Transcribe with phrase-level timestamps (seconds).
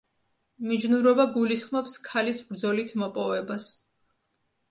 [0.69, 3.71] მიჯნურობა გულისხმობს ქალის ბრძოლით მოპოვებას.